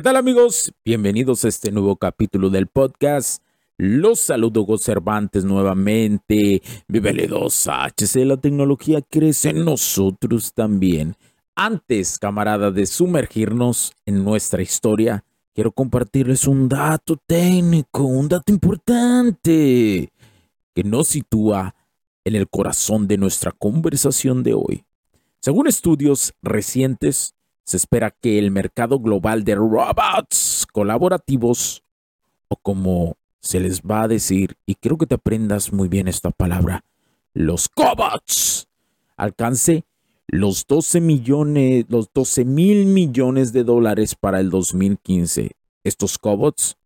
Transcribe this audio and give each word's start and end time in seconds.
¿Qué 0.00 0.04
tal 0.04 0.16
amigos? 0.16 0.72
Bienvenidos 0.82 1.44
a 1.44 1.48
este 1.48 1.70
nuevo 1.70 1.94
capítulo 1.96 2.48
del 2.48 2.68
podcast. 2.68 3.44
Los 3.76 4.18
saludo 4.18 4.62
Go 4.62 4.78
Cervantes 4.78 5.44
nuevamente. 5.44 6.62
Vive 6.88 7.26
2 7.26 7.68
HC, 7.68 8.24
la 8.24 8.38
tecnología 8.38 9.02
crece 9.02 9.50
en 9.50 9.62
nosotros 9.62 10.54
también. 10.54 11.16
Antes, 11.54 12.18
camarada, 12.18 12.70
de 12.70 12.86
sumergirnos 12.86 13.92
en 14.06 14.24
nuestra 14.24 14.62
historia, 14.62 15.22
quiero 15.54 15.70
compartirles 15.70 16.46
un 16.46 16.66
dato 16.66 17.18
técnico, 17.26 18.04
un 18.04 18.26
dato 18.26 18.50
importante 18.50 20.10
que 20.74 20.82
nos 20.82 21.08
sitúa 21.08 21.74
en 22.24 22.36
el 22.36 22.48
corazón 22.48 23.06
de 23.06 23.18
nuestra 23.18 23.52
conversación 23.52 24.42
de 24.44 24.54
hoy. 24.54 24.82
Según 25.40 25.66
estudios 25.66 26.32
recientes, 26.40 27.34
se 27.64 27.76
espera 27.76 28.10
que 28.10 28.38
el 28.38 28.50
mercado 28.50 28.98
global 28.98 29.44
de 29.44 29.54
robots 29.54 30.66
colaborativos, 30.72 31.82
o 32.48 32.56
como 32.56 33.16
se 33.40 33.60
les 33.60 33.82
va 33.82 34.02
a 34.02 34.08
decir, 34.08 34.56
y 34.66 34.74
creo 34.74 34.98
que 34.98 35.06
te 35.06 35.14
aprendas 35.14 35.72
muy 35.72 35.88
bien 35.88 36.08
esta 36.08 36.30
palabra, 36.30 36.84
los 37.32 37.68
cobots, 37.68 38.68
alcance 39.16 39.84
los 40.32 40.64
12 40.66 41.00
millones, 41.00 41.86
los 41.88 42.08
12 42.12 42.44
mil 42.44 42.86
millones 42.86 43.52
de 43.52 43.64
dólares 43.64 44.14
para 44.14 44.38
el 44.38 44.48
2015. 44.48 45.50
Estos 45.82 46.18
cobots 46.18 46.76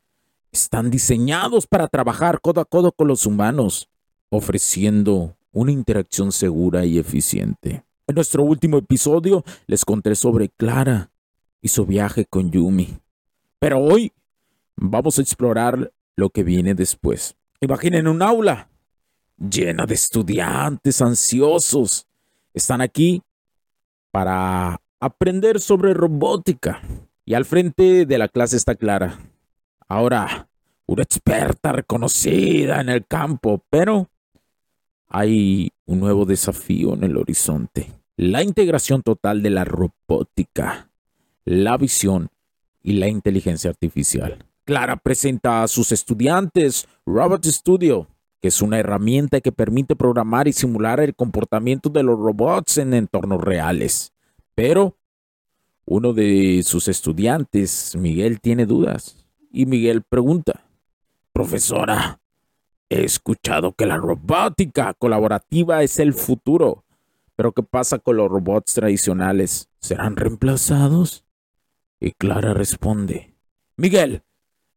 están 0.50 0.91
diseñados 0.91 1.66
para 1.66 1.88
trabajar 1.88 2.41
codo 2.41 2.62
a 2.62 2.64
codo 2.64 2.92
con 2.92 3.09
los 3.09 3.27
humanos, 3.27 3.88
ofreciendo 4.31 5.36
una 5.53 5.72
interacción 5.72 6.33
segura 6.33 6.86
y 6.86 6.98
eficiente. 6.98 7.84
En 8.06 8.16
nuestro 8.16 8.42
último 8.42 8.77
episodio 8.78 9.44
les 9.66 9.84
conté 9.84 10.14
sobre 10.14 10.50
Clara 10.50 11.10
y 11.62 11.69
su 11.69 11.86
viaje 11.86 12.27
con 12.27 12.50
Yumi. 12.50 12.98
Pero 13.58 13.78
hoy 13.78 14.12
vamos 14.77 15.19
a 15.19 15.22
explorar 15.22 15.91
lo 16.14 16.28
que 16.28 16.42
viene 16.42 16.75
después. 16.75 17.34
Imaginen 17.60 18.06
un 18.06 18.20
aula 18.20 18.69
llena 19.38 19.87
de 19.87 19.94
estudiantes 19.94 21.00
ansiosos. 21.00 22.06
Están 22.53 22.82
aquí 22.82 23.22
para 24.10 24.82
aprender 25.00 25.59
sobre 25.59 25.94
robótica. 25.94 26.82
Y 27.25 27.32
al 27.32 27.47
frente 27.47 28.04
de 28.04 28.19
la 28.19 28.28
clase 28.28 28.59
está 28.59 28.75
Clara. 28.75 29.19
Ahora, 29.88 30.48
una 30.84 31.03
experta 31.03 31.72
reconocida 31.72 32.82
en 32.82 32.91
el 32.91 33.06
campo, 33.06 33.64
pero 33.70 34.10
hay 35.09 35.72
un 35.87 36.00
nuevo 36.00 36.25
desafío 36.25 36.94
en 36.94 37.04
el 37.04 37.16
horizonte. 37.16 37.92
La 38.16 38.42
integración 38.42 39.03
total 39.03 39.42
de 39.42 39.50
la 39.50 39.65
robótica, 39.65 40.91
la 41.44 41.76
visión 41.76 42.31
y 42.82 42.94
la 42.94 43.09
inteligencia 43.09 43.70
artificial. 43.70 44.44
Clara 44.64 44.97
presenta 44.97 45.62
a 45.62 45.69
sus 45.69 45.93
estudiantes 45.93 46.87
Robot 47.04 47.44
Studio, 47.44 48.09
que 48.41 48.48
es 48.48 48.62
una 48.62 48.78
herramienta 48.78 49.41
que 49.41 49.53
permite 49.53 49.97
programar 49.97 50.48
y 50.48 50.53
simular 50.53 51.00
el 51.00 51.14
comportamiento 51.14 51.91
de 51.91 52.03
los 52.03 52.19
robots 52.19 52.78
en 52.78 52.94
entornos 52.94 53.41
reales. 53.41 54.12
Pero 54.54 54.97
uno 55.87 56.12
de 56.12 56.62
sus 56.64 56.88
estudiantes, 56.88 57.94
Miguel, 57.97 58.41
tiene 58.41 58.64
dudas. 58.64 59.16
Y 59.50 59.66
Miguel 59.66 60.03
pregunta, 60.03 60.64
Profesora, 61.34 62.20
He 62.94 63.03
escuchado 63.03 63.72
que 63.72 63.87
la 63.87 63.97
robótica 63.97 64.94
colaborativa 64.94 65.82
es 65.82 65.99
el 65.99 66.15
futuro. 66.15 66.84
Pero 67.34 67.50
¿qué 67.50 67.65
pasa 67.65 67.99
con 67.99 68.19
los 68.19 68.31
robots 68.31 68.75
tradicionales? 68.75 69.69
¿Serán 69.81 70.15
reemplazados? 70.15 71.25
Y 71.99 72.12
Clara 72.12 72.55
responde, 72.55 73.34
Miguel, 73.77 74.22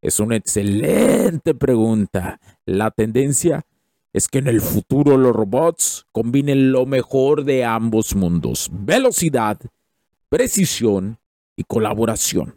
es 0.02 0.20
una 0.20 0.36
excelente 0.36 1.54
pregunta. 1.54 2.40
La 2.66 2.90
tendencia 2.90 3.68
es 4.14 4.28
que 4.28 4.40
en 4.40 4.48
el 4.48 4.62
futuro 4.62 5.16
los 5.16 5.36
robots 5.36 6.08
combinen 6.12 6.72
lo 6.72 6.88
mejor 6.88 7.44
de 7.44 7.66
ambos 7.66 8.16
mundos, 8.16 8.68
velocidad, 8.72 9.60
precisión 10.28 11.20
y 11.56 11.66
colaboración. 11.66 12.56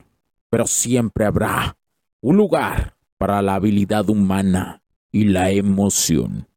Pero 0.48 0.66
siempre 0.66 1.26
habrá 1.26 1.76
un 2.22 2.38
lugar 2.38 2.96
para 3.18 3.42
la 3.42 3.56
habilidad 3.56 4.08
humana 4.08 4.79
y 5.12 5.24
la 5.24 5.50
emoción. 5.50 6.48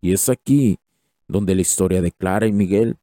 Y 0.00 0.12
es 0.12 0.28
aquí 0.28 0.78
donde 1.26 1.54
la 1.54 1.62
historia 1.62 2.00
de 2.00 2.12
Clara 2.12 2.46
y 2.46 2.52
Miguel 2.52 2.96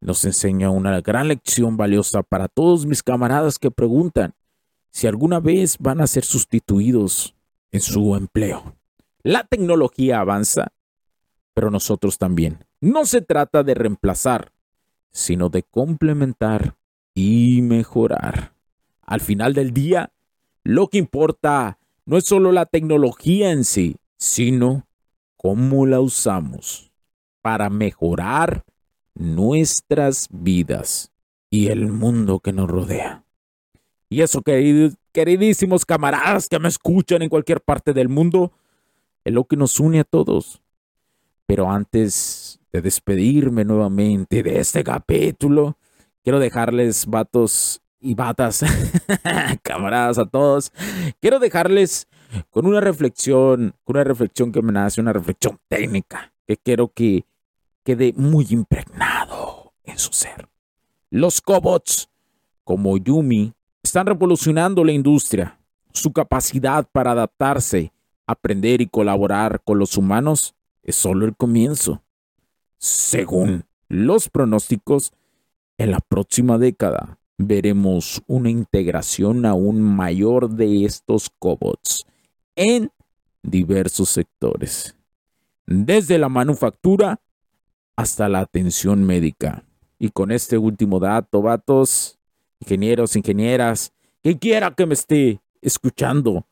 nos 0.00 0.24
enseña 0.24 0.70
una 0.70 1.00
gran 1.00 1.28
lección 1.28 1.76
valiosa 1.76 2.22
para 2.22 2.48
todos 2.48 2.86
mis 2.86 3.02
camaradas 3.02 3.58
que 3.58 3.70
preguntan 3.70 4.34
si 4.90 5.06
alguna 5.06 5.40
vez 5.40 5.76
van 5.78 6.00
a 6.00 6.06
ser 6.06 6.24
sustituidos 6.24 7.34
en 7.72 7.80
su 7.80 8.14
empleo. 8.14 8.76
La 9.22 9.44
tecnología 9.44 10.20
avanza, 10.20 10.72
pero 11.54 11.70
nosotros 11.70 12.18
también. 12.18 12.64
No 12.80 13.04
se 13.04 13.20
trata 13.20 13.64
de 13.64 13.74
reemplazar, 13.74 14.52
sino 15.10 15.48
de 15.48 15.64
complementar 15.64 16.76
y 17.14 17.60
mejorar. 17.62 18.54
Al 19.02 19.20
final 19.20 19.54
del 19.54 19.72
día, 19.72 20.12
lo 20.62 20.86
que 20.88 20.98
importa 20.98 21.78
no 22.06 22.16
es 22.16 22.24
solo 22.24 22.52
la 22.52 22.66
tecnología 22.66 23.50
en 23.50 23.64
sí, 23.64 23.96
sino 24.18 24.86
cómo 25.36 25.86
la 25.86 26.00
usamos 26.00 26.90
para 27.40 27.70
mejorar 27.70 28.64
nuestras 29.14 30.28
vidas 30.30 31.12
y 31.50 31.68
el 31.68 31.88
mundo 31.88 32.40
que 32.40 32.52
nos 32.52 32.68
rodea. 32.68 33.24
Y 34.10 34.22
eso, 34.22 34.42
queridísimos 35.12 35.86
camaradas 35.86 36.48
que 36.48 36.58
me 36.58 36.68
escuchan 36.68 37.22
en 37.22 37.28
cualquier 37.28 37.60
parte 37.60 37.92
del 37.92 38.08
mundo, 38.08 38.52
es 39.24 39.32
lo 39.32 39.44
que 39.44 39.56
nos 39.56 39.78
une 39.80 40.00
a 40.00 40.04
todos. 40.04 40.60
Pero 41.46 41.70
antes 41.70 42.60
de 42.72 42.82
despedirme 42.82 43.64
nuevamente 43.64 44.42
de 44.42 44.58
este 44.58 44.84
capítulo, 44.84 45.76
quiero 46.22 46.38
dejarles, 46.38 47.06
vatos 47.06 47.80
y 48.00 48.14
batas, 48.14 48.64
camaradas 49.62 50.18
a 50.18 50.26
todos, 50.26 50.72
quiero 51.20 51.38
dejarles 51.38 52.06
con 52.50 52.66
una 52.66 52.80
reflexión, 52.80 53.74
con 53.84 53.96
una 53.96 54.04
reflexión 54.04 54.52
que 54.52 54.62
me 54.62 54.72
nace, 54.72 55.00
una 55.00 55.12
reflexión 55.12 55.58
técnica, 55.68 56.32
que 56.46 56.56
quiero 56.56 56.88
que 56.88 57.24
quede 57.84 58.12
muy 58.16 58.46
impregnado 58.50 59.72
en 59.84 59.98
su 59.98 60.12
ser. 60.12 60.48
Los 61.10 61.40
cobots, 61.40 62.08
como 62.64 62.96
Yumi, 62.98 63.52
están 63.82 64.06
revolucionando 64.06 64.84
la 64.84 64.92
industria. 64.92 65.58
Su 65.92 66.12
capacidad 66.12 66.86
para 66.90 67.12
adaptarse, 67.12 67.92
aprender 68.26 68.80
y 68.82 68.86
colaborar 68.86 69.62
con 69.64 69.78
los 69.78 69.96
humanos 69.96 70.54
es 70.82 70.96
solo 70.96 71.24
el 71.24 71.34
comienzo. 71.34 72.02
Según 72.76 73.64
los 73.88 74.28
pronósticos, 74.28 75.12
en 75.78 75.92
la 75.92 76.00
próxima 76.00 76.58
década 76.58 77.18
veremos 77.38 78.22
una 78.26 78.50
integración 78.50 79.46
aún 79.46 79.80
mayor 79.80 80.50
de 80.50 80.84
estos 80.84 81.30
cobots 81.38 82.04
en 82.58 82.90
diversos 83.42 84.10
sectores, 84.10 84.96
desde 85.64 86.18
la 86.18 86.28
manufactura 86.28 87.20
hasta 87.96 88.28
la 88.28 88.40
atención 88.40 89.04
médica. 89.04 89.64
Y 89.98 90.10
con 90.10 90.32
este 90.32 90.58
último 90.58 90.98
dato, 90.98 91.40
vatos, 91.40 92.18
ingenieros, 92.60 93.16
ingenieras, 93.16 93.92
quien 94.22 94.38
quiera 94.38 94.72
que 94.72 94.86
me 94.86 94.94
esté 94.94 95.40
escuchando 95.62 96.46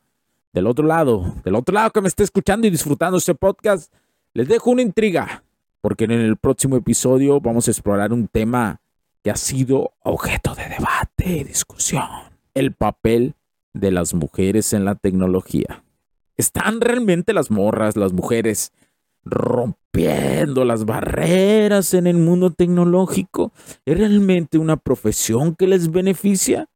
del 0.53 0.67
otro 0.67 0.85
lado, 0.85 1.35
del 1.43 1.55
otro 1.55 1.73
lado 1.73 1.91
que 1.91 2.01
me 2.01 2.07
esté 2.07 2.23
escuchando 2.23 2.67
y 2.67 2.69
disfrutando 2.69 3.17
este 3.17 3.35
podcast, 3.35 3.93
les 4.33 4.47
dejo 4.47 4.71
una 4.71 4.81
intriga, 4.81 5.43
porque 5.81 6.05
en 6.05 6.11
el 6.11 6.37
próximo 6.37 6.77
episodio 6.77 7.41
vamos 7.41 7.67
a 7.67 7.71
explorar 7.71 8.13
un 8.13 8.27
tema 8.27 8.79
que 9.23 9.31
ha 9.31 9.35
sido 9.35 9.91
objeto 10.03 10.55
de 10.55 10.69
debate 10.69 11.39
y 11.39 11.43
discusión, 11.43 12.07
el 12.53 12.73
papel 12.73 13.35
de 13.73 13.91
las 13.91 14.13
mujeres 14.13 14.71
en 14.73 14.85
la 14.85 14.95
tecnología. 14.95 15.83
¿Están 16.37 16.81
realmente 16.81 17.33
las 17.33 17.49
morras, 17.49 17.97
las 17.97 18.13
mujeres, 18.13 18.71
rompiendo 19.25 20.63
las 20.65 20.85
barreras 20.85 21.93
en 21.93 22.07
el 22.07 22.17
mundo 22.17 22.51
tecnológico? 22.51 23.51
¿Es 23.85 23.97
realmente 23.97 24.57
una 24.57 24.77
profesión 24.77 25.55
que 25.55 25.67
les 25.67 25.91
beneficia? 25.91 26.69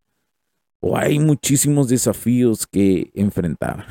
¿O 0.79 0.97
hay 0.97 1.19
muchísimos 1.19 1.87
desafíos 1.89 2.65
que 2.65 3.11
enfrentar? 3.13 3.85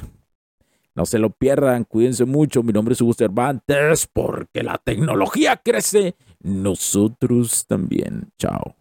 No 0.96 1.06
se 1.06 1.20
lo 1.20 1.31
pierdan, 1.31 1.84
cuídense 1.84 2.25
mucho. 2.25 2.64
Mi 2.64 2.73
nombre 2.73 2.94
es 2.94 3.00
Hugo 3.00 3.14
Cervantes, 3.14 4.08
porque 4.12 4.64
la 4.64 4.76
tecnología 4.76 5.56
crece, 5.56 6.16
nosotros 6.40 7.64
también. 7.66 8.32
Chao. 8.38 8.75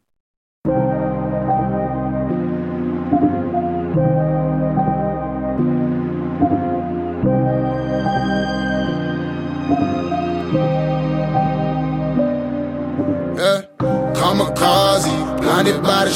Blinded 15.61 15.83
by 15.83 16.05
the 16.05 16.11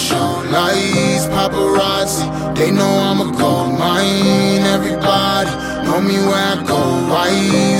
lights, 0.51 1.25
paparazzi. 1.27 2.55
They 2.55 2.71
know 2.71 2.87
I'm 2.87 3.19
a 3.19 3.37
gold 3.37 3.77
mine. 3.77 4.63
Everybody 4.63 5.49
know 5.83 5.99
me 5.99 6.15
where 6.27 6.55
I 6.55 6.63
go. 6.65 6.79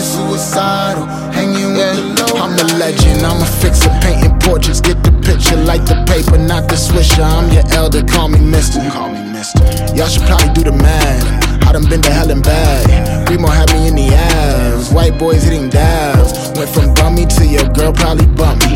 Suicidal, 0.04 1.06
hanging 1.32 1.74
with 1.74 1.96
the 1.96 2.34
low. 2.34 2.42
I'm 2.42 2.54
a 2.60 2.64
legend. 2.78 3.26
I'm 3.26 3.42
a 3.42 3.46
fixer, 3.46 3.90
painting 4.02 4.38
portraits. 4.40 4.82
Get 4.82 5.02
the 5.04 5.12
picture, 5.24 5.56
like 5.64 5.86
the 5.86 6.04
paper, 6.06 6.38
not 6.38 6.68
the 6.68 6.76
swisher. 6.76 7.24
I'm 7.24 7.50
your 7.54 7.64
elder, 7.72 8.04
call 8.04 8.28
me 8.28 8.40
Mister. 8.40 8.80
Call 8.92 9.10
me 9.10 9.24
Mister. 9.32 9.64
Y'all 9.96 10.10
should 10.10 10.24
probably 10.24 10.52
do 10.54 10.64
the 10.64 10.74
math. 10.74 11.64
I 11.64 11.72
done 11.72 11.88
been 11.88 12.02
to 12.02 12.12
hell 12.12 12.30
and 12.30 12.44
back. 12.44 13.30
Remo 13.30 13.48
had 13.48 13.72
me 13.72 13.88
in 13.88 13.96
the 13.96 14.14
ass. 14.14 14.92
White 14.92 15.18
boys 15.18 15.44
hitting 15.44 15.70
dabs. 15.70 16.34
Went 16.58 16.70
from 16.70 16.94
bummy 16.94 17.26
to 17.26 17.46
your 17.46 17.68
girl 17.72 17.94
probably 17.94 18.28
bummy. 18.28 18.76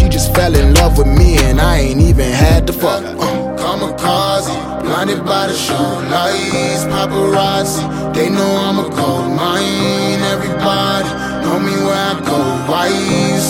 fell 0.41 0.55
in 0.55 0.73
love 0.73 0.97
with 0.97 1.11
me 1.19 1.37
and 1.47 1.61
I 1.61 1.77
ain't 1.85 2.01
even 2.01 2.31
had 2.31 2.65
to 2.67 2.73
fuck. 2.73 3.03
Uh, 3.03 3.27
kamikaze, 3.61 4.55
blinded 4.81 5.23
by 5.23 5.43
the 5.51 5.57
show 5.65 5.87
lights, 6.13 6.83
paparazzi. 6.93 7.83
They 8.15 8.27
know 8.35 8.51
I'm 8.65 8.79
a 8.85 8.87
gold 8.97 9.29
mine. 9.39 10.21
Everybody 10.33 11.09
know 11.43 11.57
me 11.67 11.75
where 11.85 12.03
I 12.11 12.13
go. 12.29 12.39
Why 12.69 12.89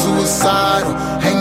suicidal, 0.02 0.94
hanging 1.24 1.41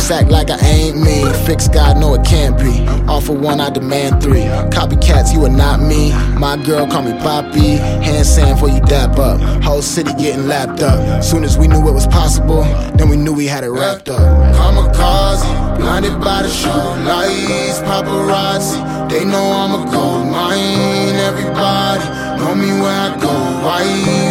act 0.11 0.29
like 0.29 0.49
I 0.49 0.59
ain't 0.59 0.97
me. 0.97 1.23
Fix 1.45 1.67
God, 1.67 1.97
no 1.97 2.13
it 2.13 2.25
can't 2.25 2.57
be. 2.57 2.85
Offer 3.07 3.33
one, 3.33 3.59
I 3.59 3.69
demand 3.69 4.21
three. 4.21 4.43
Copycats, 4.69 5.33
you 5.33 5.43
are 5.45 5.49
not 5.49 5.79
me. 5.79 6.11
My 6.37 6.57
girl 6.57 6.85
call 6.87 7.03
me 7.03 7.13
Poppy. 7.19 7.77
Hand 8.05 8.25
sand 8.25 8.59
for 8.59 8.69
you 8.69 8.81
dap 8.81 9.17
up. 9.17 9.39
Whole 9.63 9.81
city 9.81 10.13
getting 10.13 10.47
lapped 10.47 10.81
up. 10.81 11.23
Soon 11.23 11.43
as 11.43 11.57
we 11.57 11.67
knew 11.67 11.87
it 11.87 11.93
was 11.93 12.07
possible, 12.07 12.63
then 12.95 13.09
we 13.09 13.15
knew 13.15 13.33
we 13.33 13.47
had 13.47 13.63
it 13.63 13.69
wrapped 13.69 14.09
up. 14.09 14.19
Kamikaze, 14.55 15.77
blinded 15.77 16.19
by 16.19 16.43
the 16.43 16.49
show 16.49 16.83
lights, 17.07 17.79
paparazzi. 17.79 19.09
They 19.09 19.25
know 19.25 19.43
I'm 19.43 19.87
a 19.87 19.91
gold 19.91 20.27
mine. 20.27 21.15
Everybody 21.29 22.03
know 22.37 22.55
me 22.55 22.71
where 22.81 22.99
I 23.07 23.17
go. 23.19 23.31
Why 23.65 23.83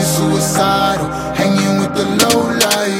suicidal, 0.03 1.07
hanging 1.35 1.81
with 1.81 1.95
the 1.95 2.05
low 2.05 2.51
light. 2.59 3.00